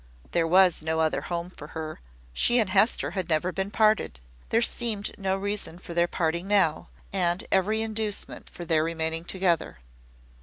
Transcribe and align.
There 0.31 0.47
was 0.47 0.81
no 0.81 0.99
other 0.99 1.21
home 1.21 1.51
for 1.51 1.67
her; 1.77 1.99
she 2.33 2.57
and 2.57 2.71
Hester 2.71 3.11
had 3.11 3.29
never 3.29 3.51
been 3.51 3.69
parted; 3.69 4.19
there 4.49 4.59
seemed 4.63 5.11
no 5.15 5.37
reason 5.37 5.77
for 5.77 5.93
their 5.93 6.07
parting 6.07 6.47
now, 6.47 6.89
and 7.13 7.45
every 7.51 7.83
inducement 7.83 8.49
for 8.49 8.65
their 8.65 8.83
remaining 8.83 9.25
together. 9.25 9.77